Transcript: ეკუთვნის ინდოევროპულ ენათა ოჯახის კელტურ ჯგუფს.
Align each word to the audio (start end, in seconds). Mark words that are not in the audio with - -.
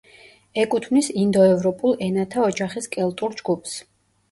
ეკუთვნის 0.61 1.09
ინდოევროპულ 1.25 1.95
ენათა 2.07 2.43
ოჯახის 2.49 2.91
კელტურ 2.99 3.39
ჯგუფს. 3.45 3.79